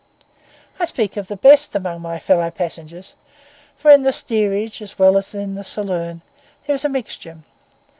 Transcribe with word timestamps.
I 0.79 0.85
speak 0.85 1.15
of 1.15 1.27
the 1.27 1.35
best 1.35 1.75
among 1.75 2.01
my 2.01 2.17
fellow 2.17 2.49
passengers; 2.49 3.13
for 3.75 3.91
in 3.91 4.01
the 4.01 4.11
steerage, 4.11 4.81
as 4.81 4.97
well 4.97 5.15
as 5.15 5.35
in 5.35 5.53
the 5.53 5.63
saloon, 5.63 6.23
there 6.65 6.73
is 6.75 6.83
a 6.83 6.89
mixture. 6.89 7.37